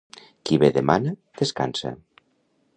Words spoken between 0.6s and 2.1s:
bé demana, descansa.